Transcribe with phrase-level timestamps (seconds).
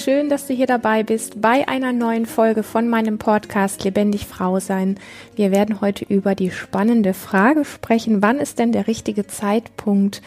[0.00, 4.58] schön, dass du hier dabei bist bei einer neuen Folge von meinem Podcast Lebendig Frau
[4.58, 4.98] sein.
[5.36, 10.22] Wir werden heute über die spannende Frage sprechen, wann ist denn der richtige Zeitpunkt,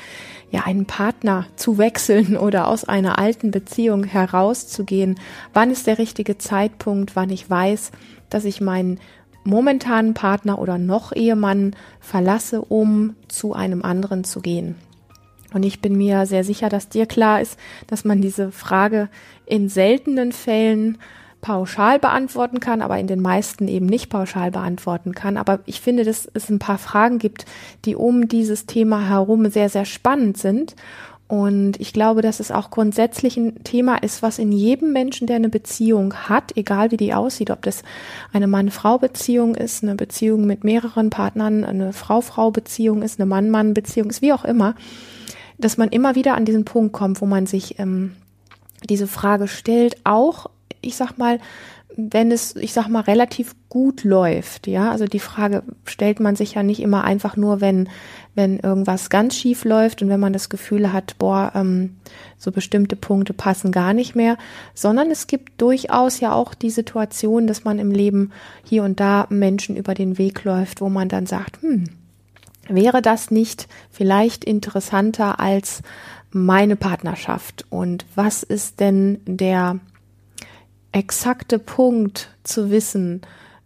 [0.51, 5.19] ja, einen Partner zu wechseln oder aus einer alten Beziehung herauszugehen?
[5.53, 7.91] Wann ist der richtige Zeitpunkt, wann ich weiß,
[8.29, 8.99] dass ich meinen
[9.43, 14.75] momentanen Partner oder noch Ehemann verlasse, um zu einem anderen zu gehen?
[15.53, 17.57] Und ich bin mir sehr sicher, dass dir klar ist,
[17.87, 19.09] dass man diese Frage
[19.45, 20.97] in seltenen Fällen
[21.43, 25.37] pauschal beantworten kann, aber in den meisten eben nicht pauschal beantworten kann.
[25.37, 27.45] Aber ich finde, dass es ein paar Fragen gibt,
[27.85, 30.75] die um dieses Thema herum sehr, sehr spannend sind.
[31.27, 35.37] Und ich glaube, dass es auch grundsätzlich ein Thema ist, was in jedem Menschen, der
[35.37, 37.83] eine Beziehung hat, egal wie die aussieht, ob das
[38.31, 44.31] eine Mann-Frau-Beziehung ist, eine Beziehung mit mehreren Partnern, eine Frau-Frau-Beziehung ist, eine Mann-Mann-Beziehung ist, wie
[44.31, 44.75] auch immer,
[45.63, 48.13] dass man immer wieder an diesen Punkt kommt, wo man sich ähm,
[48.89, 50.49] diese Frage stellt, auch,
[50.81, 51.39] ich sag mal,
[51.95, 56.55] wenn es, ich sag mal, relativ gut läuft, ja, also die Frage stellt man sich
[56.55, 57.87] ja nicht immer einfach nur, wenn,
[58.35, 61.97] wenn irgendwas ganz schief läuft und wenn man das Gefühl hat, boah, ähm,
[62.37, 64.37] so bestimmte Punkte passen gar nicht mehr,
[64.73, 68.31] sondern es gibt durchaus ja auch die Situation, dass man im Leben
[68.63, 71.85] hier und da Menschen über den Weg läuft, wo man dann sagt, hm,
[72.67, 75.81] Wäre das nicht vielleicht interessanter als
[76.31, 77.65] meine Partnerschaft?
[77.69, 79.79] Und was ist denn der
[80.91, 83.21] exakte Punkt zu wissen,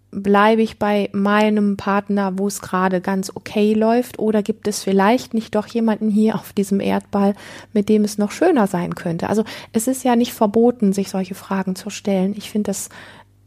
[0.09, 5.33] bleibe ich bei meinem Partner, wo es gerade ganz okay läuft, oder gibt es vielleicht
[5.33, 7.35] nicht doch jemanden hier auf diesem Erdball,
[7.73, 9.29] mit dem es noch schöner sein könnte?
[9.29, 12.33] Also es ist ja nicht verboten, sich solche Fragen zu stellen.
[12.37, 12.89] Ich finde das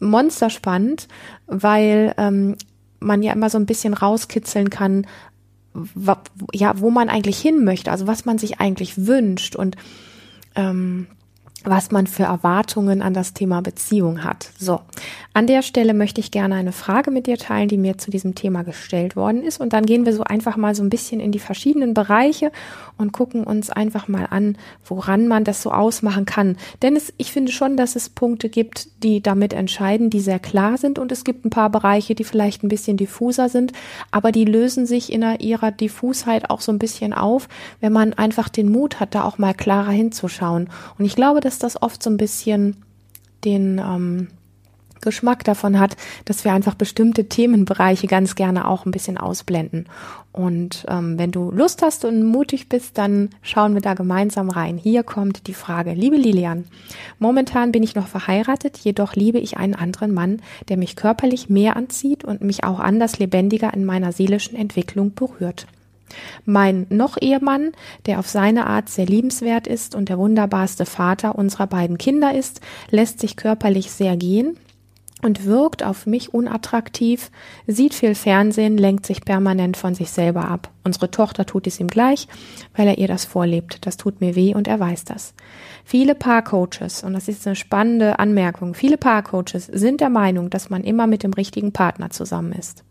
[0.01, 1.09] monsterspannend,
[1.47, 2.57] weil ähm,
[3.01, 5.07] man ja immer so ein bisschen rauskitzeln kann,
[6.53, 9.57] ja, wo man eigentlich hin möchte, also was man sich eigentlich wünscht.
[9.57, 9.77] Und
[10.55, 11.07] ähm,
[11.65, 14.51] was man für Erwartungen an das Thema Beziehung hat.
[14.59, 14.81] So,
[15.35, 18.35] an der Stelle möchte ich gerne eine Frage mit dir teilen, die mir zu diesem
[18.35, 19.61] Thema gestellt worden ist.
[19.61, 22.51] Und dann gehen wir so einfach mal so ein bisschen in die verschiedenen Bereiche
[22.97, 26.57] und gucken uns einfach mal an, woran man das so ausmachen kann.
[26.83, 30.79] Denn es, ich finde schon, dass es Punkte gibt, die damit entscheiden, die sehr klar
[30.79, 30.99] sind.
[30.99, 33.73] Und es gibt ein paar Bereiche, die vielleicht ein bisschen diffuser sind,
[34.11, 37.49] aber die lösen sich in ihrer Diffusheit auch so ein bisschen auf,
[37.81, 40.69] wenn man einfach den Mut hat, da auch mal klarer hinzuschauen.
[40.99, 42.77] Und ich glaube, dass das oft so ein bisschen
[43.45, 44.29] den ähm,
[45.01, 45.97] Geschmack davon hat,
[46.27, 49.87] dass wir einfach bestimmte Themenbereiche ganz gerne auch ein bisschen ausblenden.
[50.31, 54.77] Und ähm, wenn du Lust hast und mutig bist, dann schauen wir da gemeinsam rein.
[54.77, 55.93] Hier kommt die Frage.
[55.93, 56.67] Liebe Lilian,
[57.19, 61.77] momentan bin ich noch verheiratet, jedoch liebe ich einen anderen Mann, der mich körperlich mehr
[61.77, 65.67] anzieht und mich auch anders lebendiger in meiner seelischen Entwicklung berührt.
[66.45, 67.73] Mein noch Ehemann,
[68.07, 72.61] der auf seine Art sehr liebenswert ist und der wunderbarste Vater unserer beiden Kinder ist,
[72.91, 74.57] lässt sich körperlich sehr gehen
[75.23, 77.31] und wirkt auf mich unattraktiv,
[77.67, 80.71] sieht viel Fernsehen, lenkt sich permanent von sich selber ab.
[80.85, 82.27] Unsere Tochter tut es ihm gleich,
[82.75, 83.87] weil er ihr das vorlebt.
[83.87, 85.35] Das tut mir weh und er weiß das.
[85.85, 90.85] Viele Paarcoaches, und das ist eine spannende Anmerkung, viele Paarcoaches sind der Meinung, dass man
[90.85, 92.85] immer mit dem richtigen Partner zusammen ist.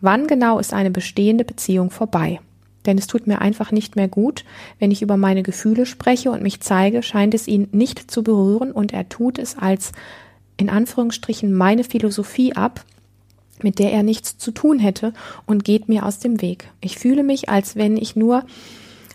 [0.00, 2.40] Wann genau ist eine bestehende Beziehung vorbei?
[2.86, 4.44] Denn es tut mir einfach nicht mehr gut,
[4.78, 8.72] wenn ich über meine Gefühle spreche und mich zeige, scheint es ihn nicht zu berühren
[8.72, 9.92] und er tut es als
[10.56, 12.84] in Anführungsstrichen meine Philosophie ab,
[13.62, 15.12] mit der er nichts zu tun hätte
[15.46, 16.70] und geht mir aus dem Weg.
[16.80, 18.44] Ich fühle mich, als wenn ich nur,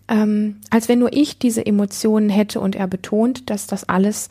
[0.08, 4.30] ähm, als wenn nur ich diese Emotionen hätte und er betont, dass das alles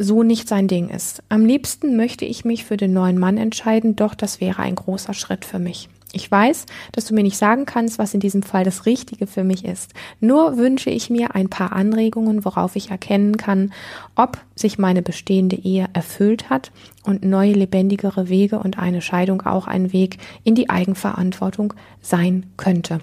[0.00, 1.22] so nicht sein Ding ist.
[1.28, 5.12] Am liebsten möchte ich mich für den neuen Mann entscheiden, doch das wäre ein großer
[5.12, 5.90] Schritt für mich.
[6.12, 9.44] Ich weiß, dass du mir nicht sagen kannst, was in diesem Fall das Richtige für
[9.44, 9.92] mich ist.
[10.18, 13.72] Nur wünsche ich mir ein paar Anregungen, worauf ich erkennen kann,
[14.16, 16.72] ob sich meine bestehende Ehe erfüllt hat
[17.04, 23.00] und neue lebendigere Wege und eine Scheidung auch ein Weg in die Eigenverantwortung sein könnte.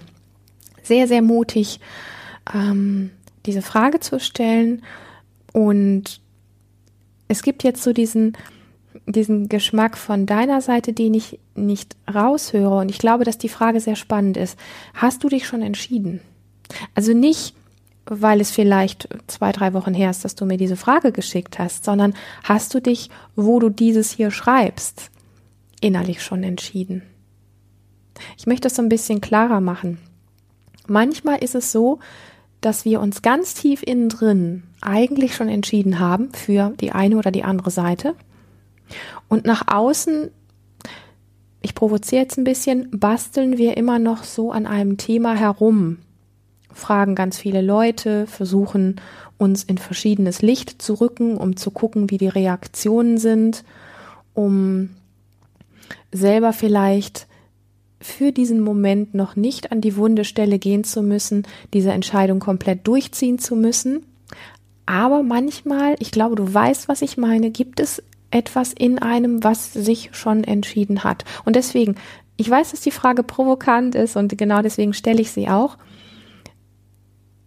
[0.82, 1.80] Sehr, sehr mutig,
[2.52, 3.10] ähm,
[3.46, 4.82] diese Frage zu stellen
[5.52, 6.20] und
[7.28, 8.36] es gibt jetzt so diesen,
[9.06, 12.78] diesen Geschmack von deiner Seite, den ich nicht raushöre.
[12.78, 14.58] Und ich glaube, dass die Frage sehr spannend ist.
[14.94, 16.20] Hast du dich schon entschieden?
[16.94, 17.54] Also nicht,
[18.06, 21.84] weil es vielleicht zwei, drei Wochen her ist, dass du mir diese Frage geschickt hast,
[21.84, 25.10] sondern hast du dich, wo du dieses hier schreibst,
[25.80, 27.02] innerlich schon entschieden?
[28.36, 29.98] Ich möchte das so ein bisschen klarer machen.
[30.86, 32.00] Manchmal ist es so,
[32.60, 37.30] dass wir uns ganz tief innen drin eigentlich schon entschieden haben für die eine oder
[37.30, 38.14] die andere Seite.
[39.28, 40.30] Und nach außen,
[41.60, 45.98] ich provoziere jetzt ein bisschen, basteln wir immer noch so an einem Thema herum,
[46.72, 49.00] fragen ganz viele Leute, versuchen
[49.36, 53.64] uns in verschiedenes Licht zu rücken, um zu gucken, wie die Reaktionen sind,
[54.34, 54.90] um
[56.12, 57.26] selber vielleicht
[58.00, 62.86] für diesen Moment noch nicht an die wunde Stelle gehen zu müssen, diese Entscheidung komplett
[62.86, 64.06] durchziehen zu müssen.
[64.86, 69.72] Aber manchmal, ich glaube, du weißt, was ich meine, gibt es etwas in einem, was
[69.72, 71.24] sich schon entschieden hat.
[71.44, 71.96] Und deswegen,
[72.36, 75.76] ich weiß, dass die Frage provokant ist und genau deswegen stelle ich sie auch.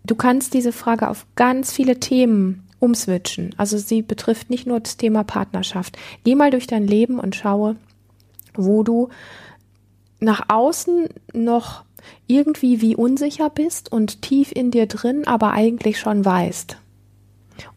[0.03, 3.53] Du kannst diese Frage auf ganz viele Themen umswitchen.
[3.57, 5.97] Also sie betrifft nicht nur das Thema Partnerschaft.
[6.23, 7.75] Geh mal durch dein Leben und schaue,
[8.55, 9.09] wo du
[10.21, 11.83] nach außen noch
[12.27, 16.77] irgendwie wie unsicher bist und tief in dir drin, aber eigentlich schon weißt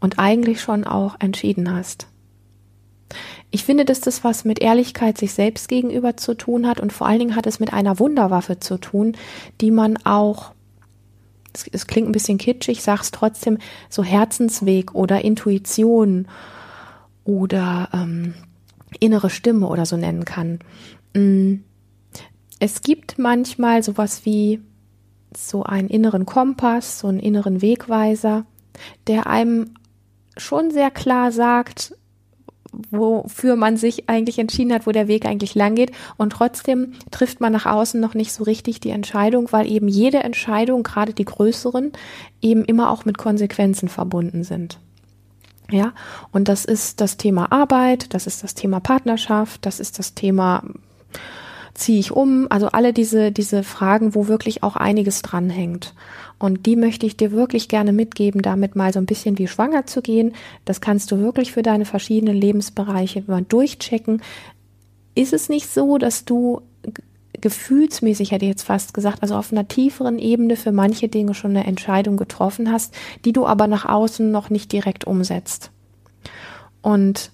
[0.00, 2.06] und eigentlich schon auch entschieden hast.
[3.50, 7.06] Ich finde, dass das was mit Ehrlichkeit sich selbst gegenüber zu tun hat und vor
[7.06, 9.17] allen Dingen hat es mit einer Wunderwaffe zu tun,
[9.61, 10.52] die man auch,
[11.73, 13.58] es, klingt ein bisschen kitschig, sag's trotzdem,
[13.88, 16.26] so Herzensweg oder Intuition
[17.25, 18.35] oder ähm,
[18.99, 20.58] innere Stimme oder so nennen kann.
[21.14, 21.61] Mm.
[22.60, 24.60] Es gibt manchmal sowas wie
[25.36, 28.46] so einen inneren Kompass, so einen inneren Wegweiser,
[29.06, 29.74] der einem
[30.36, 31.94] schon sehr klar sagt,
[32.90, 35.92] wofür man sich eigentlich entschieden hat, wo der Weg eigentlich lang geht.
[36.16, 40.18] Und trotzdem trifft man nach außen noch nicht so richtig die Entscheidung, weil eben jede
[40.18, 41.92] Entscheidung, gerade die größeren,
[42.40, 44.78] eben immer auch mit Konsequenzen verbunden sind.
[45.70, 45.92] Ja,
[46.30, 50.62] und das ist das Thema Arbeit, das ist das Thema Partnerschaft, das ist das Thema
[51.75, 55.94] ziehe ich um, also alle diese, diese Fragen, wo wirklich auch einiges dranhängt.
[56.38, 59.87] Und die möchte ich dir wirklich gerne mitgeben, damit mal so ein bisschen wie schwanger
[59.87, 60.35] zu gehen.
[60.65, 64.23] Das kannst du wirklich für deine verschiedenen Lebensbereiche mal durchchecken.
[65.15, 66.62] Ist es nicht so, dass du
[67.41, 71.50] gefühlsmäßig, hätte ich jetzt fast gesagt, also auf einer tieferen Ebene für manche Dinge schon
[71.50, 72.94] eine Entscheidung getroffen hast,
[73.25, 75.71] die du aber nach außen noch nicht direkt umsetzt?
[76.82, 77.32] Und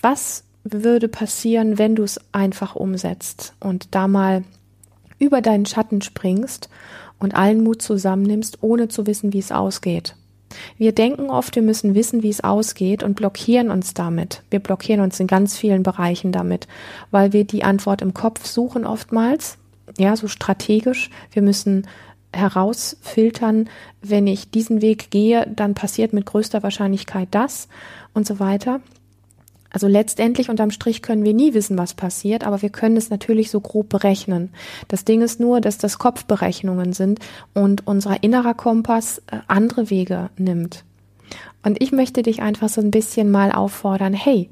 [0.00, 4.44] was würde passieren, wenn du es einfach umsetzt und da mal
[5.18, 6.68] über deinen Schatten springst
[7.18, 10.16] und allen Mut zusammennimmst, ohne zu wissen, wie es ausgeht.
[10.76, 14.42] Wir denken oft, wir müssen wissen, wie es ausgeht und blockieren uns damit.
[14.50, 16.68] Wir blockieren uns in ganz vielen Bereichen damit,
[17.10, 19.56] weil wir die Antwort im Kopf suchen oftmals,
[19.98, 21.10] ja, so strategisch.
[21.32, 21.86] Wir müssen
[22.32, 23.68] herausfiltern,
[24.00, 27.68] wenn ich diesen Weg gehe, dann passiert mit größter Wahrscheinlichkeit das
[28.14, 28.80] und so weiter.
[29.72, 33.50] Also letztendlich unterm Strich können wir nie wissen, was passiert, aber wir können es natürlich
[33.50, 34.50] so grob berechnen.
[34.88, 37.20] Das Ding ist nur, dass das Kopfberechnungen sind
[37.54, 40.84] und unser innerer Kompass äh, andere Wege nimmt.
[41.62, 44.50] Und ich möchte dich einfach so ein bisschen mal auffordern, hey,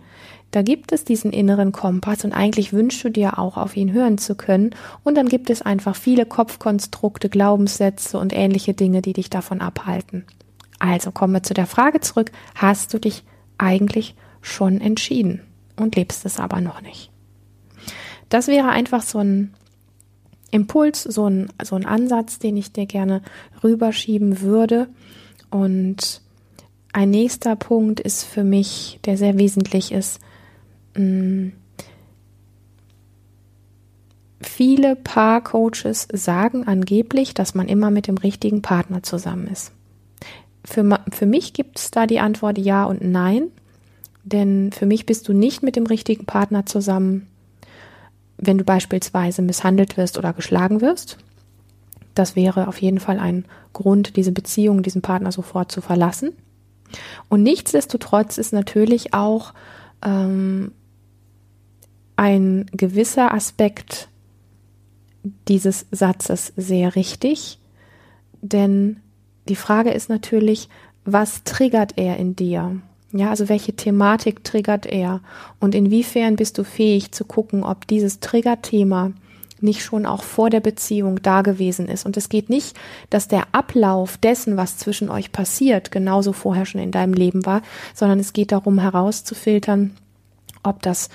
[0.53, 4.19] da gibt es diesen inneren Kompass und eigentlich wünschst du dir auch auf ihn hören
[4.19, 4.75] zu können.
[5.05, 10.25] Und dann gibt es einfach viele Kopfkonstrukte, Glaubenssätze und ähnliche Dinge, die dich davon abhalten.
[10.81, 13.23] Also kommen wir zu der Frage zurück, hast du dich
[13.59, 15.43] eigentlich schon entschieden
[15.77, 17.11] und lebst es aber noch nicht.
[18.29, 19.55] Das wäre einfach so ein
[20.51, 23.23] Impuls, so ein, so ein Ansatz, den ich dir gerne
[23.63, 24.89] rüberschieben würde.
[25.51, 26.23] Und
[26.93, 30.21] ein nächster Punkt ist für mich, der sehr wesentlich ist,
[30.97, 31.49] mm,
[34.41, 39.73] viele Paarcoaches sagen angeblich, dass man immer mit dem richtigen Partner zusammen ist.
[40.65, 43.51] Für, für mich gibt es da die Antwort ja und nein.
[44.23, 47.27] Denn für mich bist du nicht mit dem richtigen Partner zusammen,
[48.37, 51.19] wenn du beispielsweise misshandelt wirst oder geschlagen wirst.
[52.15, 56.33] Das wäre auf jeden Fall ein Grund, diese Beziehung, diesen Partner sofort zu verlassen.
[57.29, 59.55] Und nichtsdestotrotz ist natürlich auch
[60.03, 60.73] ähm,
[62.17, 64.09] ein gewisser Aspekt
[65.49, 67.59] dieses Satzes sehr richtig,
[68.43, 69.01] denn
[69.49, 70.69] die Frage ist natürlich,
[71.05, 72.81] was triggert er in dir?
[73.13, 75.21] Ja, also welche Thematik triggert er
[75.59, 79.13] und inwiefern bist du fähig zu gucken, ob dieses Triggerthema
[79.63, 82.07] nicht schon auch vor der Beziehung da gewesen ist.
[82.07, 82.77] Und es geht nicht,
[83.11, 87.63] dass der Ablauf dessen, was zwischen euch passiert, genauso vorher schon in deinem Leben war,
[87.95, 89.97] sondern es geht darum herauszufiltern,
[90.63, 91.09] ob das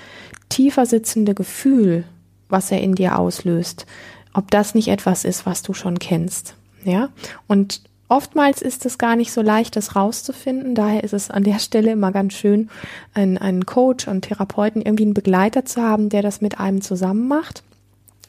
[0.50, 2.04] tiefer sitzende Gefühl,
[2.50, 3.86] was er in dir auslöst,
[4.34, 6.56] ob das nicht etwas ist, was du schon kennst.
[6.84, 7.10] Ja,
[7.48, 10.76] und Oftmals ist es gar nicht so leicht, das rauszufinden.
[10.76, 12.70] Daher ist es an der Stelle immer ganz schön,
[13.14, 17.28] einen, einen Coach und Therapeuten, irgendwie einen Begleiter zu haben, der das mit einem zusammen
[17.28, 17.64] macht,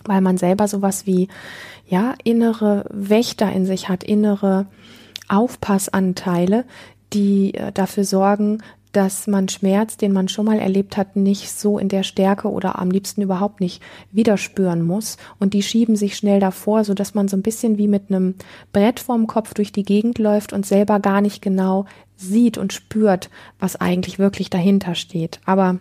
[0.04, 1.28] weil man selber sowas wie,
[1.88, 4.66] ja, innere Wächter in sich hat, innere
[5.28, 6.64] Aufpassanteile,
[7.12, 8.62] die äh, dafür sorgen,
[8.96, 12.78] dass man Schmerz, den man schon mal erlebt hat, nicht so in der Stärke oder
[12.78, 15.18] am liebsten überhaupt nicht wieder spüren muss.
[15.38, 18.36] Und die schieben sich schnell davor, so dass man so ein bisschen wie mit einem
[18.72, 21.84] Brett vorm Kopf durch die Gegend läuft und selber gar nicht genau
[22.16, 25.40] sieht und spürt, was eigentlich wirklich dahinter steht.
[25.44, 25.78] Aber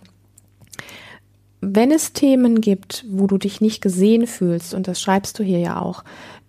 [1.62, 5.60] wenn es Themen gibt, wo du dich nicht gesehen fühlst, und das schreibst du hier
[5.60, 6.04] ja auch,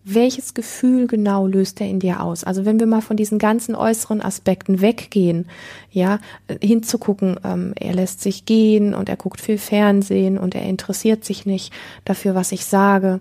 [0.08, 2.44] welches Gefühl genau löst er in dir aus?
[2.44, 5.46] Also wenn wir mal von diesen ganzen äußeren Aspekten weggehen,
[5.90, 6.20] ja,
[6.62, 11.44] hinzugucken, ähm, er lässt sich gehen und er guckt viel Fernsehen und er interessiert sich
[11.44, 11.72] nicht
[12.04, 13.20] dafür, was ich sage.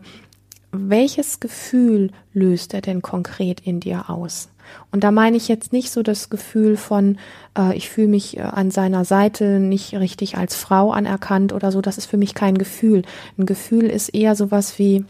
[0.71, 4.49] Welches Gefühl löst er denn konkret in dir aus?
[4.91, 7.17] Und da meine ich jetzt nicht so das Gefühl von,
[7.57, 11.81] äh, ich fühle mich äh, an seiner Seite nicht richtig als Frau anerkannt oder so.
[11.81, 13.01] Das ist für mich kein Gefühl.
[13.39, 15.05] Ein Gefühl ist eher sowas wie,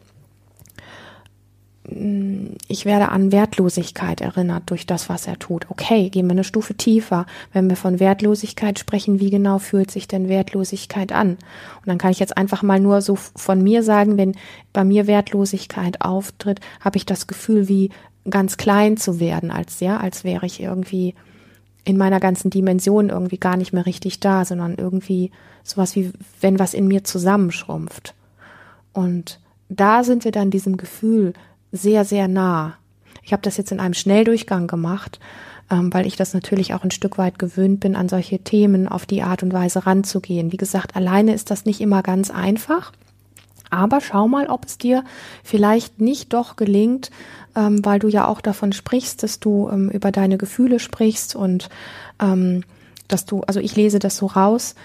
[1.88, 5.70] ich werde an Wertlosigkeit erinnert durch das, was er tut.
[5.70, 7.26] Okay, gehen wir eine Stufe tiefer.
[7.54, 11.32] Wenn wir von Wertlosigkeit sprechen, wie genau fühlt sich denn Wertlosigkeit an?
[11.32, 14.36] Und dann kann ich jetzt einfach mal nur so von mir sagen, wenn
[14.74, 17.92] bei mir Wertlosigkeit auftritt, habe ich das Gefühl, wie
[18.30, 21.14] ganz klein zu werden, als ja, als wäre ich irgendwie
[21.84, 25.30] in meiner ganzen Dimension irgendwie gar nicht mehr richtig da, sondern irgendwie
[25.64, 26.12] sowas wie
[26.42, 28.16] wenn was in mir zusammenschrumpft.
[28.92, 29.40] Und
[29.70, 31.34] da sind wir dann diesem Gefühl
[31.76, 32.78] sehr, sehr nah.
[33.24, 35.20] Ich habe das jetzt in einem Schnelldurchgang gemacht,
[35.72, 39.06] ähm, weil ich das natürlich auch ein Stück weit gewöhnt bin, an solche Themen auf
[39.06, 40.52] die Art und Weise ranzugehen.
[40.52, 42.92] Wie gesagt, alleine ist das nicht immer ganz einfach.
[43.72, 45.04] Aber schau mal, ob es dir
[45.44, 47.10] vielleicht nicht doch gelingt,
[47.56, 51.70] ähm, weil du ja auch davon sprichst, dass du ähm, über deine Gefühle sprichst und
[52.22, 52.64] ähm,
[53.08, 54.76] dass du, also ich lese das so raus,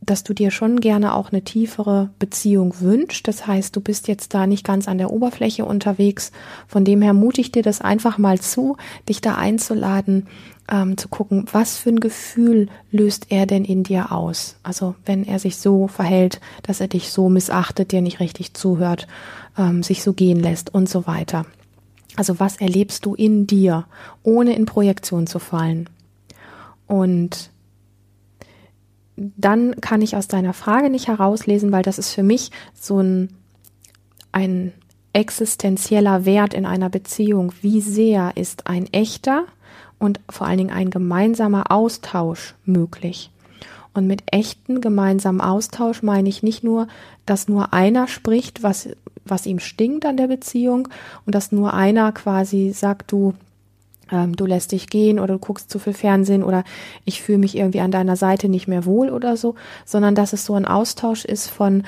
[0.00, 3.26] dass du dir schon gerne auch eine tiefere Beziehung wünschst.
[3.28, 6.32] Das heißt, du bist jetzt da nicht ganz an der Oberfläche unterwegs.
[6.66, 8.76] Von dem her mute ich dir das einfach mal zu,
[9.08, 10.26] dich da einzuladen,
[10.70, 14.56] ähm, zu gucken, was für ein Gefühl löst er denn in dir aus?
[14.62, 19.06] Also wenn er sich so verhält, dass er dich so missachtet, dir nicht richtig zuhört,
[19.56, 21.46] ähm, sich so gehen lässt und so weiter.
[22.16, 23.86] Also was erlebst du in dir,
[24.22, 25.88] ohne in Projektion zu fallen?
[26.86, 27.50] Und
[29.36, 33.28] dann kann ich aus deiner Frage nicht herauslesen, weil das ist für mich so ein,
[34.32, 34.72] ein
[35.12, 37.52] existenzieller Wert in einer Beziehung.
[37.60, 39.44] Wie sehr ist ein echter
[39.98, 43.30] und vor allen Dingen ein gemeinsamer Austausch möglich?
[43.94, 46.86] Und mit echten gemeinsamen Austausch meine ich nicht nur,
[47.26, 48.90] dass nur einer spricht, was,
[49.24, 50.88] was ihm stinkt an der Beziehung
[51.26, 53.34] und dass nur einer quasi sagt, du,
[54.10, 56.64] ähm, du lässt dich gehen oder du guckst zu viel Fernsehen oder
[57.04, 60.44] ich fühle mich irgendwie an deiner Seite nicht mehr wohl oder so, sondern dass es
[60.44, 61.84] so ein Austausch ist von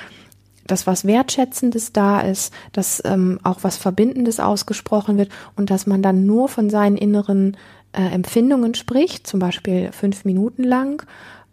[0.66, 6.00] dass was Wertschätzendes da ist, dass ähm, auch was Verbindendes ausgesprochen wird und dass man
[6.00, 7.56] dann nur von seinen inneren
[7.92, 11.04] äh, Empfindungen spricht, zum Beispiel fünf Minuten lang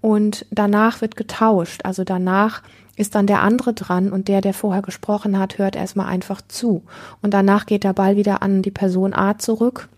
[0.01, 1.81] und danach wird getauscht.
[1.83, 2.61] Also danach
[2.95, 6.83] ist dann der andere dran und der, der vorher gesprochen hat, hört erstmal einfach zu.
[7.21, 9.89] Und danach geht der Ball wieder an die Person A zurück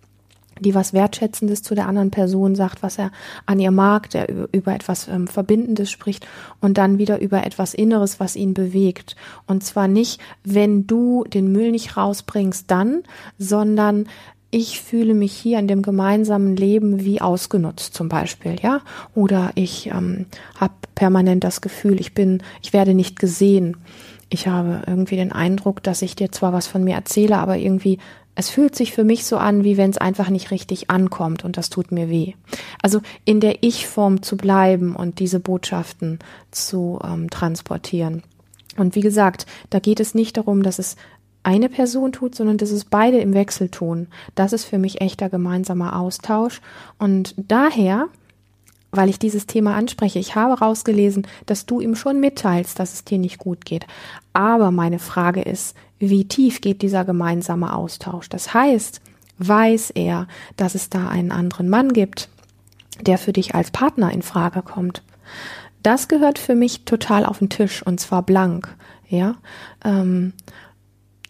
[0.60, 3.12] die was Wertschätzendes zu der anderen Person sagt, was er
[3.46, 6.28] an ihr mag, der über etwas ähm, Verbindendes spricht
[6.60, 9.16] und dann wieder über etwas Inneres, was ihn bewegt.
[9.48, 13.04] Und zwar nicht, wenn du den Müll nicht rausbringst, dann,
[13.38, 14.08] sondern
[14.52, 18.82] ich fühle mich hier in dem gemeinsamen Leben wie ausgenutzt zum Beispiel, ja,
[19.14, 20.26] oder ich ähm,
[20.60, 23.78] habe permanent das Gefühl, ich bin, ich werde nicht gesehen.
[24.30, 28.00] Ich habe irgendwie den Eindruck, dass ich dir zwar was von mir erzähle, aber irgendwie
[28.40, 31.58] es fühlt sich für mich so an, wie wenn es einfach nicht richtig ankommt und
[31.58, 32.36] das tut mir weh.
[32.82, 36.20] Also in der Ich-Form zu bleiben und diese Botschaften
[36.50, 38.24] zu ähm, transportieren.
[38.78, 40.96] Und wie gesagt, da geht es nicht darum, dass es
[41.44, 44.08] eine Person tut, sondern dass es beide im Wechsel tun.
[44.36, 46.62] Das ist für mich echter gemeinsamer Austausch.
[46.98, 48.08] Und daher
[48.92, 50.20] weil ich dieses Thema anspreche.
[50.20, 53.86] Ich habe rausgelesen, dass du ihm schon mitteilst, dass es dir nicht gut geht.
[54.34, 58.30] Aber meine Frage ist, wie tief geht dieser gemeinsame Austausch?
[58.30, 59.02] Das heißt,
[59.38, 62.30] weiß er, dass es da einen anderen Mann gibt,
[63.02, 65.04] der für dich als Partner in Frage kommt?
[65.84, 68.76] Das gehört für mich total auf den Tisch und zwar blank.
[69.08, 69.36] Ja,
[69.84, 70.34] ähm,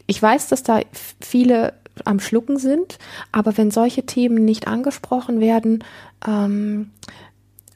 [0.05, 0.81] ich weiß, dass da
[1.21, 1.73] viele
[2.05, 2.97] am Schlucken sind,
[3.31, 5.83] aber wenn solche Themen nicht angesprochen werden,
[6.27, 6.91] ähm,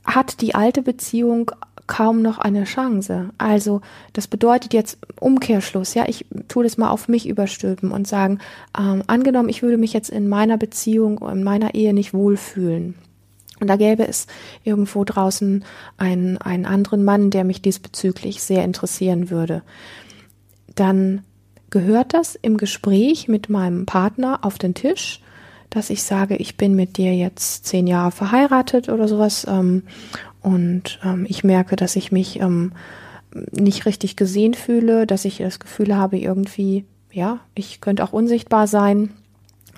[0.03, 1.51] hat die alte Beziehung
[1.88, 3.29] kaum noch eine Chance.
[3.38, 3.81] Also
[4.13, 8.39] das bedeutet jetzt Umkehrschluss, ja, ich tue das mal auf mich überstülpen und sagen,
[8.77, 12.95] ähm, angenommen, ich würde mich jetzt in meiner Beziehung, in meiner Ehe nicht wohlfühlen.
[13.60, 14.27] Und da gäbe es
[14.63, 15.63] irgendwo draußen
[15.98, 19.62] einen, einen anderen Mann, der mich diesbezüglich sehr interessieren würde.
[20.75, 21.24] Dann
[21.69, 25.22] gehört das im Gespräch mit meinem Partner auf den Tisch
[25.73, 29.83] dass ich sage, ich bin mit dir jetzt zehn Jahre verheiratet oder sowas ähm,
[30.41, 32.73] und ähm, ich merke, dass ich mich ähm,
[33.51, 38.67] nicht richtig gesehen fühle, dass ich das Gefühl habe, irgendwie, ja, ich könnte auch unsichtbar
[38.67, 39.09] sein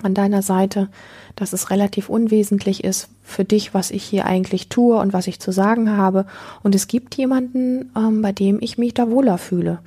[0.02, 0.88] an deiner Seite,
[1.36, 5.40] dass es relativ unwesentlich ist für dich, was ich hier eigentlich tue und was ich
[5.40, 6.26] zu sagen habe.
[6.62, 9.78] Und es gibt jemanden, ähm, bei dem ich mich da wohler fühle.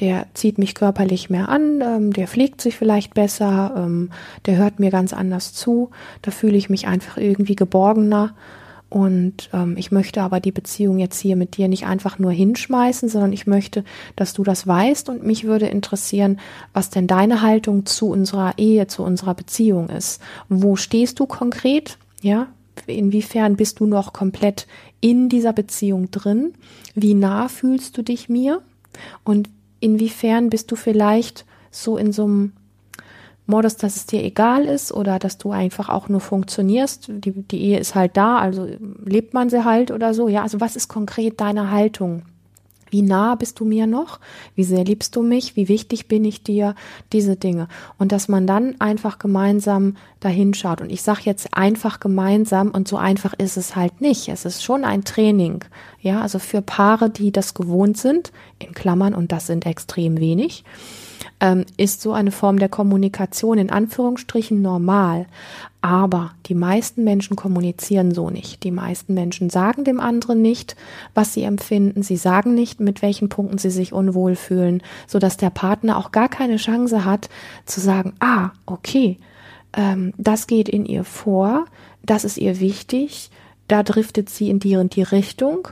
[0.00, 4.10] Der zieht mich körperlich mehr an, ähm, der pflegt sich vielleicht besser, ähm,
[4.46, 5.90] der hört mir ganz anders zu.
[6.22, 8.34] Da fühle ich mich einfach irgendwie geborgener.
[8.90, 13.08] Und ähm, ich möchte aber die Beziehung jetzt hier mit dir nicht einfach nur hinschmeißen,
[13.08, 13.84] sondern ich möchte,
[14.16, 16.40] dass du das weißt und mich würde interessieren,
[16.72, 20.20] was denn deine Haltung zu unserer Ehe, zu unserer Beziehung ist.
[20.48, 21.98] Wo stehst du konkret?
[22.20, 22.48] Ja,
[22.86, 24.66] inwiefern bist du noch komplett
[25.00, 26.54] in dieser Beziehung drin?
[26.96, 28.60] Wie nah fühlst du dich mir?
[29.22, 32.52] Und inwiefern bist du vielleicht so in so einem
[33.50, 37.08] Modus, dass es dir egal ist oder dass du einfach auch nur funktionierst.
[37.08, 38.66] Die, die Ehe ist halt da, also
[39.04, 40.28] lebt man sie halt oder so.
[40.28, 42.22] Ja, also was ist konkret deine Haltung?
[42.90, 44.18] Wie nah bist du mir noch?
[44.54, 45.56] Wie sehr liebst du mich?
[45.56, 46.74] Wie wichtig bin ich dir?
[47.12, 47.68] Diese Dinge.
[47.98, 50.80] Und dass man dann einfach gemeinsam dahin schaut.
[50.80, 54.28] Und ich sage jetzt einfach gemeinsam und so einfach ist es halt nicht.
[54.28, 55.64] Es ist schon ein Training.
[56.00, 60.64] Ja, also für Paare, die das gewohnt sind, in Klammern, und das sind extrem wenig,
[61.40, 65.26] ähm, ist so eine Form der Kommunikation in Anführungsstrichen normal.
[65.82, 68.64] Aber die meisten Menschen kommunizieren so nicht.
[68.64, 70.76] Die meisten Menschen sagen dem anderen nicht,
[71.14, 72.02] was sie empfinden.
[72.02, 76.12] Sie sagen nicht, mit welchen Punkten sie sich unwohl fühlen, so dass der Partner auch
[76.12, 77.30] gar keine Chance hat
[77.64, 79.16] zu sagen, ah, okay,
[79.76, 81.66] ähm, das geht in ihr vor,
[82.02, 83.30] das ist ihr wichtig,
[83.68, 85.68] da driftet sie in die und die Richtung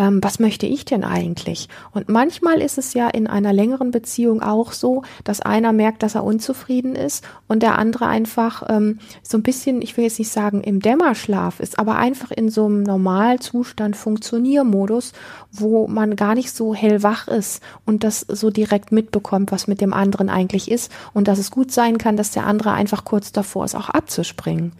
[0.00, 1.68] ähm, was möchte ich denn eigentlich?
[1.92, 6.14] Und manchmal ist es ja in einer längeren Beziehung auch so, dass einer merkt, dass
[6.14, 10.32] er unzufrieden ist und der andere einfach ähm, so ein bisschen, ich will jetzt nicht
[10.32, 15.12] sagen im Dämmerschlaf ist, aber einfach in so einem Normalzustand Funktioniermodus,
[15.52, 19.92] wo man gar nicht so hellwach ist und das so direkt mitbekommt, was mit dem
[19.92, 23.66] anderen eigentlich ist und dass es gut sein kann, dass der andere einfach kurz davor
[23.66, 24.72] ist, auch abzuspringen.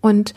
[0.00, 0.32] Und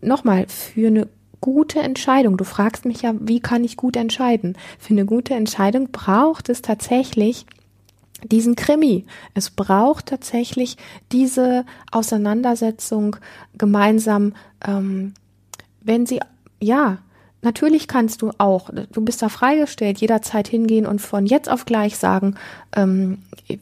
[0.00, 1.08] nochmal, für eine
[1.44, 2.38] gute Entscheidung.
[2.38, 4.56] Du fragst mich ja, wie kann ich gut entscheiden?
[4.78, 7.44] Für eine gute Entscheidung braucht es tatsächlich
[8.22, 9.04] diesen Krimi.
[9.34, 10.78] Es braucht tatsächlich
[11.12, 13.16] diese Auseinandersetzung
[13.58, 14.32] gemeinsam,
[14.66, 15.12] ähm,
[15.82, 16.20] wenn sie,
[16.62, 16.96] ja,
[17.44, 21.98] Natürlich kannst du auch, du bist da freigestellt, jederzeit hingehen und von jetzt auf gleich
[21.98, 22.36] sagen,
[22.74, 23.18] ähm,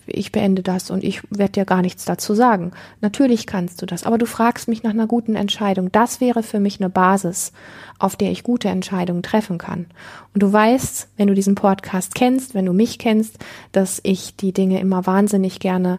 [0.06, 2.70] ich beende das und ich werde dir gar nichts dazu sagen.
[3.00, 5.90] Natürlich kannst du das, aber du fragst mich nach einer guten Entscheidung.
[5.90, 7.52] Das wäre für mich eine Basis,
[7.98, 9.86] auf der ich gute Entscheidungen treffen kann.
[10.32, 13.38] Und du weißt, wenn du diesen Podcast kennst, wenn du mich kennst,
[13.72, 15.98] dass ich die Dinge immer wahnsinnig gerne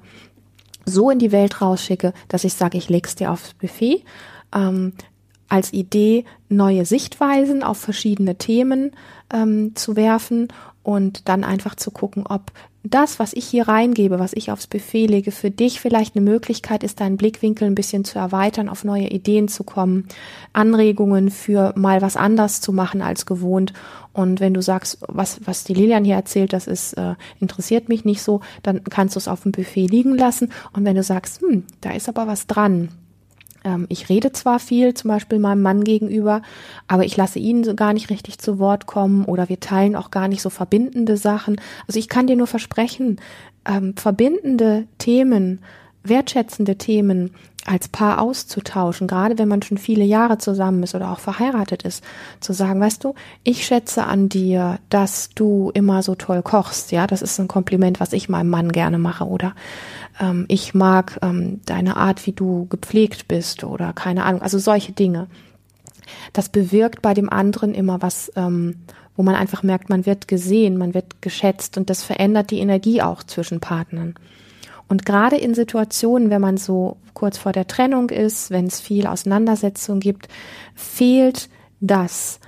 [0.86, 4.06] so in die Welt rausschicke, dass ich sage, ich leg's dir aufs Buffet.
[4.56, 4.94] Ähm,
[5.54, 8.92] als Idee, neue Sichtweisen auf verschiedene Themen
[9.32, 10.48] ähm, zu werfen
[10.82, 12.52] und dann einfach zu gucken, ob
[12.84, 16.84] das, was ich hier reingebe, was ich aufs Buffet lege, für dich vielleicht eine Möglichkeit
[16.84, 20.08] ist, deinen Blickwinkel ein bisschen zu erweitern, auf neue Ideen zu kommen,
[20.54, 23.74] Anregungen für mal was anders zu machen als gewohnt.
[24.12, 28.06] Und wenn du sagst, was, was die Lilian hier erzählt, das ist, äh, interessiert mich
[28.06, 30.52] nicht so, dann kannst du es auf dem Buffet liegen lassen.
[30.74, 32.90] Und wenn du sagst, hm, da ist aber was dran,
[33.90, 36.42] ich rede zwar viel, zum Beispiel meinem Mann gegenüber,
[36.88, 40.12] aber ich lasse ihn so gar nicht richtig zu Wort kommen oder wir teilen auch
[40.12, 41.60] gar nicht so verbindende Sachen.
[41.88, 43.22] Also ich kann dir nur versprechen,
[43.66, 45.60] ähm, verbindende Themen,
[46.04, 47.32] wertschätzende Themen
[47.66, 52.04] als Paar auszutauschen, gerade wenn man schon viele Jahre zusammen ist oder auch verheiratet ist,
[52.42, 57.08] zu sagen, weißt du, ich schätze an dir, dass du immer so toll kochst, ja,
[57.08, 59.56] das ist ein Kompliment, was ich meinem Mann gerne mache, oder
[60.20, 64.92] ähm, ich mag ähm, deine Art, wie du gepflegt bist, oder keine Ahnung, also solche
[64.92, 65.28] Dinge.
[66.34, 68.76] Das bewirkt bei dem anderen immer was, ähm,
[69.16, 73.02] wo man einfach merkt, man wird gesehen, man wird geschätzt und das verändert die Energie
[73.02, 74.16] auch zwischen Partnern.
[74.88, 79.08] Und gerade in Situationen, wenn man so kurz vor der Trennung ist, wenn es viel
[79.08, 80.28] Auseinandersetzung gibt,
[80.76, 82.40] fehlt das.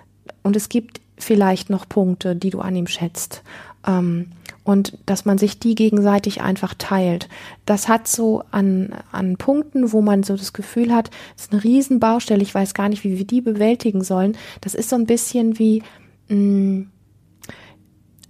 [0.44, 3.42] Und es gibt vielleicht noch Punkte, die du an ihm schätzt.
[3.88, 4.28] Ähm,
[4.64, 7.30] und dass man sich die gegenseitig einfach teilt.
[7.66, 11.64] Das hat so an, an Punkten, wo man so das Gefühl hat, es ist eine
[11.64, 14.36] Riesenbaustelle, ich weiß gar nicht, wie wir die bewältigen sollen.
[14.62, 15.84] Das ist so ein bisschen wie,
[16.30, 16.92] mh, mm,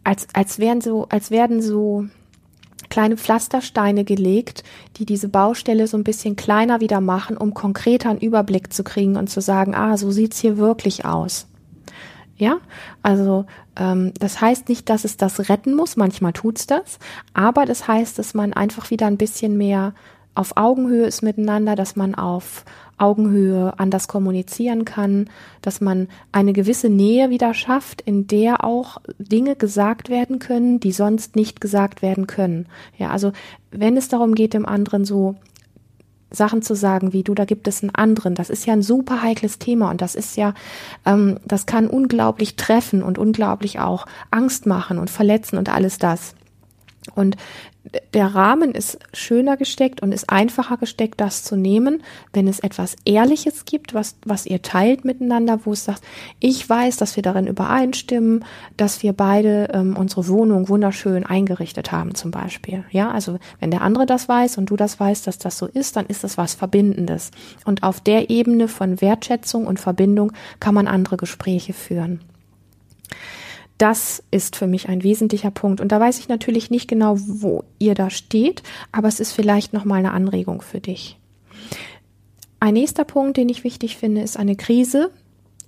[0.03, 2.05] als, als wären so, als werden so
[2.89, 4.63] kleine Pflastersteine gelegt,
[4.97, 9.15] die diese Baustelle so ein bisschen kleiner wieder machen, um konkreter einen Überblick zu kriegen
[9.17, 11.47] und zu sagen, ah, so sieht's hier wirklich aus.
[12.37, 12.57] Ja,
[13.01, 13.45] also
[13.77, 16.99] ähm, das heißt nicht, dass es das retten muss, manchmal tut's das,
[17.33, 19.93] aber das heißt, dass man einfach wieder ein bisschen mehr
[20.35, 22.65] auf Augenhöhe ist miteinander, dass man auf
[22.97, 25.29] Augenhöhe anders kommunizieren kann,
[25.61, 30.91] dass man eine gewisse Nähe wieder schafft, in der auch Dinge gesagt werden können, die
[30.91, 32.67] sonst nicht gesagt werden können.
[32.97, 33.31] Ja, also
[33.71, 35.35] wenn es darum geht, dem anderen so
[36.31, 38.35] Sachen zu sagen, wie du, da gibt es einen anderen.
[38.35, 40.53] Das ist ja ein super heikles Thema und das ist ja,
[41.05, 46.35] ähm, das kann unglaublich treffen und unglaublich auch Angst machen und verletzen und alles das.
[47.13, 47.37] Und
[48.13, 52.01] der Rahmen ist schöner gesteckt und ist einfacher gesteckt, das zu nehmen,
[52.33, 56.01] wenn es etwas Ehrliches gibt, was, was ihr teilt miteinander, wo es sagt,
[56.39, 58.43] ich weiß, dass wir darin übereinstimmen,
[58.75, 62.85] dass wir beide ähm, unsere Wohnung wunderschön eingerichtet haben, zum Beispiel.
[62.89, 65.95] Ja, also wenn der andere das weiß und du das weißt, dass das so ist,
[65.95, 67.29] dann ist das was Verbindendes.
[67.65, 72.21] Und auf der Ebene von Wertschätzung und Verbindung kann man andere Gespräche führen.
[73.77, 75.81] Das ist für mich ein wesentlicher Punkt.
[75.81, 79.73] Und da weiß ich natürlich nicht genau, wo ihr da steht, aber es ist vielleicht
[79.73, 81.17] nochmal eine Anregung für dich.
[82.59, 85.11] Ein nächster Punkt, den ich wichtig finde, ist eine Krise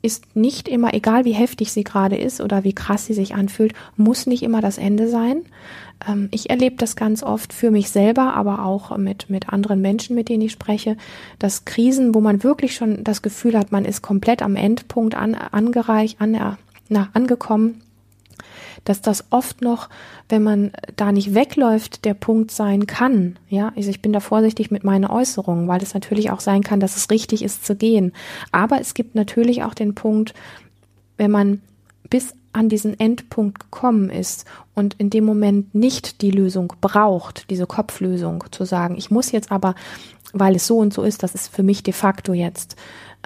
[0.01, 3.73] ist nicht immer, egal wie heftig sie gerade ist oder wie krass sie sich anfühlt,
[3.95, 5.43] muss nicht immer das Ende sein.
[6.07, 10.15] Ähm, ich erlebe das ganz oft für mich selber, aber auch mit, mit anderen Menschen,
[10.15, 10.97] mit denen ich spreche,
[11.39, 15.35] dass Krisen, wo man wirklich schon das Gefühl hat, man ist komplett am Endpunkt an,
[15.35, 16.57] angereicht, an,
[16.89, 17.81] na, angekommen,
[18.86, 19.89] dass das oft noch,
[20.30, 23.38] wenn man da nicht wegläuft, der Punkt sein kann.
[23.50, 26.80] Ja, also ich bin da vorsichtig mit meinen Äußerungen, weil es natürlich auch sein kann,
[26.80, 28.13] dass es richtig ist zu gehen.
[28.52, 30.34] Aber es gibt natürlich auch den Punkt,
[31.17, 31.62] wenn man
[32.10, 37.67] bis an diesen Endpunkt gekommen ist und in dem Moment nicht die Lösung braucht, diese
[37.67, 39.76] Kopflösung zu sagen, ich muss jetzt aber,
[40.34, 42.76] weil es so und so ist, das ist für mich de facto jetzt,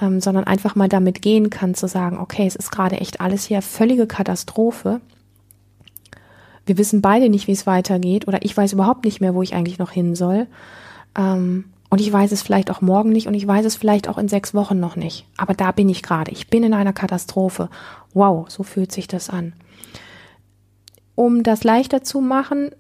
[0.01, 3.45] ähm, sondern einfach mal damit gehen kann, zu sagen, okay, es ist gerade echt alles
[3.45, 4.99] hier völlige Katastrophe
[6.65, 9.53] wir wissen beide nicht, wie es weitergeht oder ich weiß überhaupt nicht mehr, wo ich
[9.53, 10.47] eigentlich noch hin soll.
[11.17, 14.17] Ähm, und ich weiß es vielleicht auch morgen nicht und ich weiß es vielleicht auch
[14.17, 15.25] in sechs Wochen noch nicht.
[15.35, 16.31] Aber da bin ich gerade.
[16.31, 17.69] Ich bin in einer Katastrophe.
[18.13, 19.53] Wow, so fühlt sich das an.
[21.15, 22.71] Um das leichter zu machen,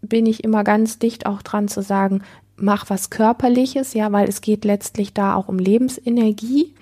[0.00, 2.22] bin ich immer ganz dicht auch dran zu sagen,
[2.62, 6.72] mach was Körperliches, ja, weil es geht letztlich da auch um Lebensenergie.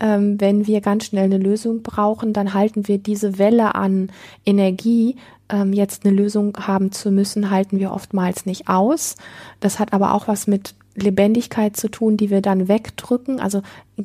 [0.00, 4.10] Ähm, wenn wir ganz schnell eine Lösung brauchen, dann halten wir diese Welle an
[4.44, 5.16] Energie,
[5.48, 9.16] ähm, jetzt eine Lösung haben zu müssen, halten wir oftmals nicht aus.
[9.60, 13.40] Das hat aber auch was mit Lebendigkeit zu tun, die wir dann wegdrücken.
[13.40, 13.62] Also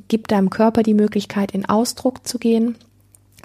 [0.07, 2.75] gibt deinem Körper die Möglichkeit, in Ausdruck zu gehen.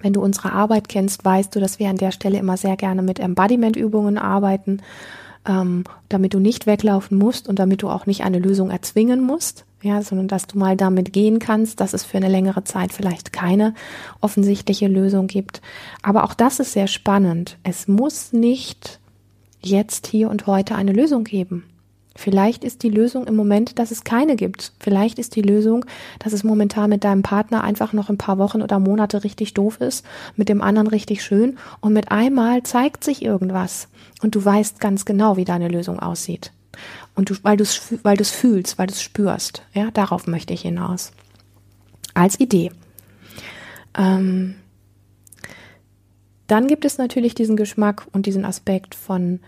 [0.02, 3.02] Wenn du unsere Arbeit kennst, weißt du, dass wir an der Stelle immer sehr gerne
[3.02, 4.80] mit Embodiment-Übungen arbeiten,
[5.46, 9.64] ähm, damit du nicht weglaufen musst und damit du auch nicht eine Lösung erzwingen musst
[9.82, 13.32] ja, sondern dass du mal damit gehen kannst, dass es für eine längere Zeit vielleicht
[13.32, 13.74] keine
[14.20, 15.62] offensichtliche Lösung gibt.
[16.02, 17.56] Aber auch das ist sehr spannend.
[17.62, 19.00] Es muss nicht
[19.62, 21.64] jetzt, hier und heute eine Lösung geben.
[22.20, 24.74] Vielleicht ist die Lösung im Moment, dass es keine gibt.
[24.78, 25.86] Vielleicht ist die Lösung,
[26.18, 29.80] dass es momentan mit deinem Partner einfach noch ein paar Wochen oder Monate richtig doof
[29.80, 30.04] ist,
[30.36, 33.88] mit dem anderen richtig schön und mit einmal zeigt sich irgendwas
[34.20, 36.52] und du weißt ganz genau, wie deine Lösung aussieht.
[37.14, 39.62] Und du, weil du es weil du's fühlst, weil du es spürst.
[39.72, 41.12] Ja, darauf möchte ich hinaus.
[42.12, 42.70] Als Idee.
[43.96, 44.56] Ähm,
[46.48, 49.40] dann gibt es natürlich diesen Geschmack und diesen Aspekt von,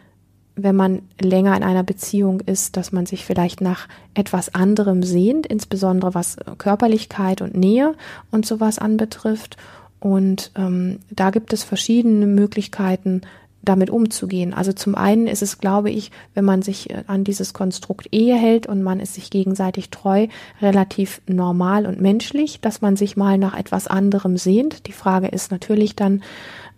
[0.54, 5.46] wenn man länger in einer Beziehung ist, dass man sich vielleicht nach etwas anderem sehnt,
[5.46, 7.94] insbesondere was Körperlichkeit und Nähe
[8.30, 9.56] und sowas anbetrifft.
[9.98, 13.22] Und ähm, da gibt es verschiedene Möglichkeiten,
[13.62, 14.52] damit umzugehen.
[14.52, 18.34] Also zum einen ist es, glaube ich, wenn man sich äh, an dieses Konstrukt Ehe
[18.36, 20.26] hält und man ist sich gegenseitig treu,
[20.60, 24.86] relativ normal und menschlich, dass man sich mal nach etwas anderem sehnt.
[24.88, 26.22] Die Frage ist natürlich dann,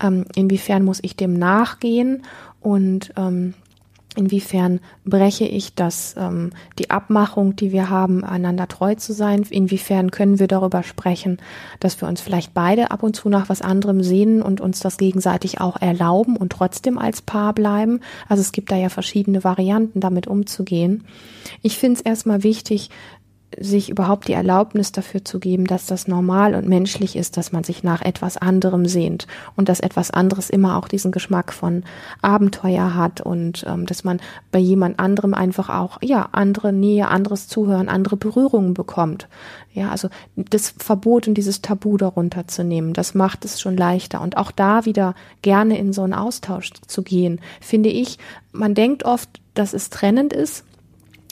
[0.02, 2.22] ähm, inwiefern muss ich dem nachgehen
[2.60, 3.54] und ähm,
[4.16, 9.44] Inwiefern breche ich das, ähm, die Abmachung, die wir haben, einander treu zu sein?
[9.50, 11.38] Inwiefern können wir darüber sprechen,
[11.80, 14.98] dass wir uns vielleicht beide ab und zu nach was anderem sehnen und uns das
[14.98, 18.00] gegenseitig auch erlauben und trotzdem als Paar bleiben?
[18.28, 21.04] Also es gibt da ja verschiedene Varianten, damit umzugehen.
[21.62, 22.90] Ich finde es erstmal wichtig,
[23.58, 27.64] sich überhaupt die Erlaubnis dafür zu geben, dass das normal und menschlich ist, dass man
[27.64, 31.84] sich nach etwas anderem sehnt und dass etwas anderes immer auch diesen Geschmack von
[32.22, 37.48] Abenteuer hat und ähm, dass man bei jemand anderem einfach auch ja andere Nähe, anderes
[37.48, 39.28] Zuhören, andere Berührungen bekommt.
[39.72, 44.20] Ja, also das Verbot und dieses Tabu darunter zu nehmen, das macht es schon leichter
[44.20, 48.18] und auch da wieder gerne in so einen Austausch zu gehen, finde ich.
[48.52, 50.64] Man denkt oft, dass es trennend ist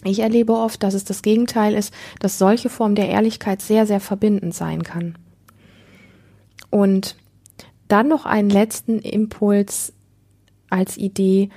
[0.05, 4.01] ich erlebe oft, dass es das Gegenteil ist, dass solche Form der Ehrlichkeit sehr, sehr
[4.01, 5.17] verbindend sein kann.
[6.71, 7.17] Und
[7.89, 9.93] dann noch einen letzten Impuls
[10.71, 11.51] als Idee,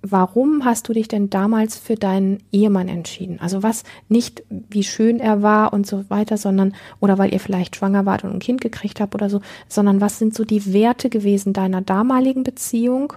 [0.00, 3.40] warum hast du dich denn damals für deinen Ehemann entschieden?
[3.40, 7.76] Also was nicht, wie schön er war und so weiter, sondern, oder weil ihr vielleicht
[7.76, 11.08] schwanger wart und ein Kind gekriegt habt oder so, sondern was sind so die Werte
[11.08, 13.14] gewesen deiner damaligen Beziehung?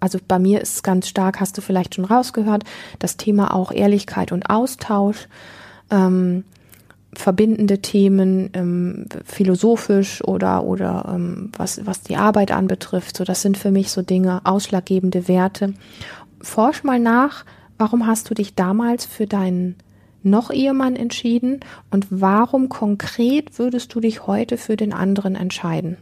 [0.00, 2.64] Also bei mir ist es ganz stark, hast du vielleicht schon rausgehört,
[2.98, 5.28] das Thema auch Ehrlichkeit und Austausch.
[5.90, 6.44] Ähm,
[7.12, 13.16] verbindende Themen, ähm, philosophisch oder, oder ähm, was, was die Arbeit anbetrifft.
[13.16, 15.74] So, das sind für mich so Dinge, ausschlaggebende Werte.
[16.40, 17.44] Forsch mal nach,
[17.78, 19.76] warum hast du dich damals für deinen
[20.22, 21.60] noch Ehemann entschieden
[21.90, 25.96] und warum konkret würdest du dich heute für den anderen entscheiden?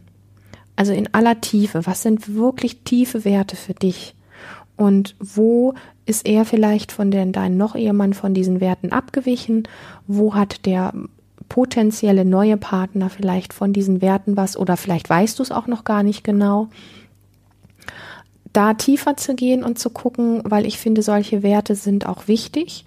[0.79, 4.15] Also in aller Tiefe, was sind wirklich tiefe Werte für dich?
[4.77, 5.73] Und wo
[6.05, 9.67] ist er vielleicht von den, dein noch Ehemann von diesen Werten abgewichen?
[10.07, 10.93] Wo hat der
[11.49, 15.83] potenzielle neue Partner vielleicht von diesen Werten was oder vielleicht weißt du es auch noch
[15.83, 16.69] gar nicht genau?
[18.53, 22.85] Da tiefer zu gehen und zu gucken, weil ich finde, solche Werte sind auch wichtig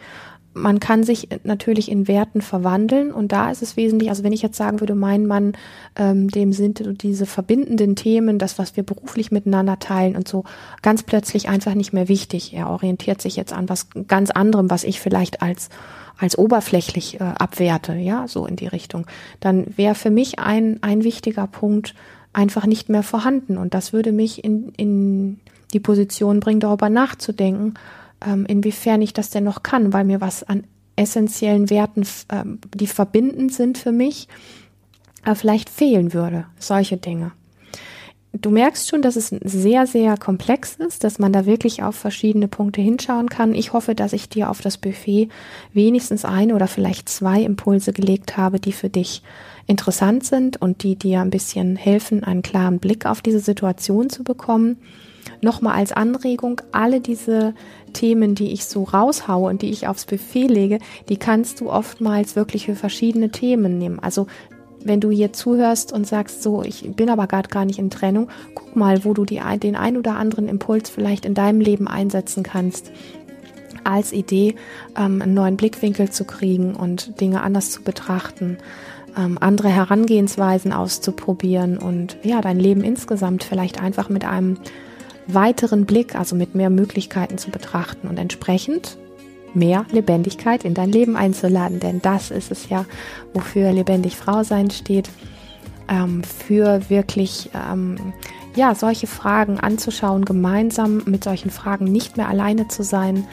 [0.55, 4.43] man kann sich natürlich in Werten verwandeln und da ist es wesentlich, also wenn ich
[4.43, 5.55] jetzt sagen würde, mein Mann,
[5.97, 10.45] ähm, dem sind diese verbindenden Themen, das, was wir beruflich miteinander teilen und so,
[10.83, 12.53] ganz plötzlich einfach nicht mehr wichtig.
[12.55, 15.69] Er orientiert sich jetzt an was ganz anderem, was ich vielleicht als
[16.19, 19.07] als oberflächlich äh, abwerte, ja, so in die Richtung.
[19.41, 21.95] Dann wäre für mich ein, ein wichtiger Punkt
[22.33, 25.41] einfach nicht mehr vorhanden und das würde mich in, in
[25.73, 27.75] die Position bringen, darüber nachzudenken,
[28.27, 30.65] ähm, inwiefern ich das denn noch kann, weil mir was an
[30.97, 34.29] essentiellen Werten, ähm, die verbindend sind für mich,
[35.25, 36.47] äh, vielleicht fehlen würde.
[36.59, 37.33] Solche Dinge.
[38.35, 42.49] Du merkst schon, dass es sehr, sehr komplex ist, dass man da wirklich auf verschiedene
[42.49, 43.55] Punkte hinschauen kann.
[43.55, 45.29] Ich hoffe, dass ich dir auf das Buffet
[45.75, 49.23] wenigstens ein oder vielleicht zwei Impulse gelegt habe, die für dich
[49.67, 54.25] interessant sind und die dir ein bisschen helfen, einen klaren Blick auf diese Situation zu
[54.25, 54.79] bekommen
[55.41, 57.55] nochmal als Anregung, alle diese
[57.93, 60.79] Themen, die ich so raushaue und die ich aufs Buffet lege,
[61.09, 63.99] die kannst du oftmals wirklich für verschiedene Themen nehmen.
[63.99, 64.27] Also
[64.85, 68.29] wenn du hier zuhörst und sagst, so, ich bin aber gerade gar nicht in Trennung,
[68.55, 72.43] guck mal, wo du die, den ein oder anderen Impuls vielleicht in deinem Leben einsetzen
[72.43, 72.91] kannst
[73.85, 74.55] als Idee,
[74.97, 78.59] ähm, einen neuen Blickwinkel zu kriegen und Dinge anders zu betrachten,
[79.17, 84.59] ähm, andere Herangehensweisen auszuprobieren und ja, dein Leben insgesamt vielleicht einfach mit einem
[85.27, 88.99] weiteren Blick, also mit mehr Möglichkeiten zu betrachten und entsprechend
[89.55, 91.81] mehr Lebendigkeit in dein Leben einzuladen.
[91.81, 92.87] Denn das ist es ja,
[93.35, 95.11] wofür lebendig Frau sein steht,
[95.89, 97.97] ähm, für wirklich ähm,
[98.57, 103.27] ja solche Fragen anzuschauen, gemeinsam mit solchen Fragen nicht mehr alleine zu sein,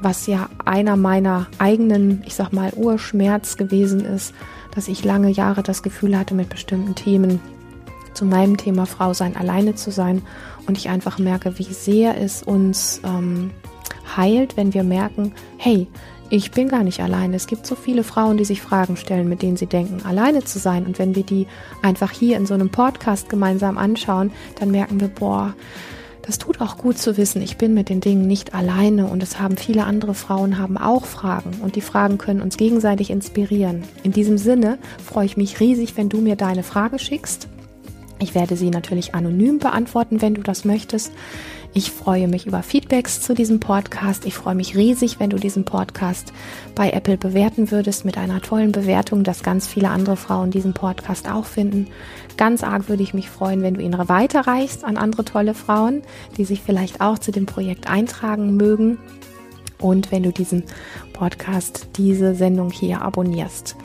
[0.00, 4.32] was ja einer meiner eigenen, ich sag mal, Urschmerz gewesen ist,
[4.74, 7.40] dass ich lange Jahre das Gefühl hatte, mit bestimmten Themen
[8.18, 10.22] zu meinem Thema Frau sein alleine zu sein
[10.66, 13.52] und ich einfach merke, wie sehr es uns ähm,
[14.16, 15.86] heilt, wenn wir merken, hey,
[16.28, 17.36] ich bin gar nicht alleine.
[17.36, 20.58] Es gibt so viele Frauen, die sich Fragen stellen, mit denen sie denken, alleine zu
[20.58, 20.84] sein.
[20.84, 21.46] Und wenn wir die
[21.80, 25.54] einfach hier in so einem Podcast gemeinsam anschauen, dann merken wir, boah,
[26.22, 29.38] das tut auch gut zu wissen, ich bin mit den Dingen nicht alleine und es
[29.38, 33.84] haben viele andere Frauen haben auch Fragen und die Fragen können uns gegenseitig inspirieren.
[34.02, 37.48] In diesem Sinne freue ich mich riesig, wenn du mir deine Frage schickst
[38.18, 41.12] ich werde sie natürlich anonym beantworten, wenn du das möchtest.
[41.74, 44.24] Ich freue mich über Feedbacks zu diesem Podcast.
[44.24, 46.32] Ich freue mich riesig, wenn du diesen Podcast
[46.74, 51.30] bei Apple bewerten würdest mit einer tollen Bewertung, dass ganz viele andere Frauen diesen Podcast
[51.30, 51.86] auch finden.
[52.36, 56.02] Ganz arg würde ich mich freuen, wenn du ihn weiterreichst an andere tolle Frauen,
[56.36, 58.98] die sich vielleicht auch zu dem Projekt eintragen mögen.
[59.78, 60.64] Und wenn du diesen
[61.12, 63.76] Podcast, diese Sendung hier abonnierst.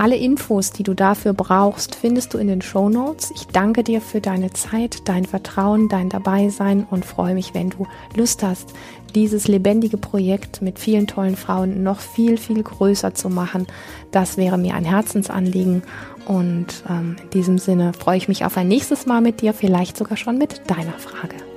[0.00, 3.30] Alle Infos, die du dafür brauchst, findest du in den Show Notes.
[3.32, 7.86] Ich danke dir für deine Zeit, dein Vertrauen, dein Dabeisein und freue mich, wenn du
[8.16, 8.72] Lust hast,
[9.14, 13.66] dieses lebendige Projekt mit vielen tollen Frauen noch viel, viel größer zu machen.
[14.10, 15.82] Das wäre mir ein Herzensanliegen.
[16.24, 19.98] Und ähm, in diesem Sinne freue ich mich auf ein nächstes Mal mit dir, vielleicht
[19.98, 21.49] sogar schon mit deiner Frage.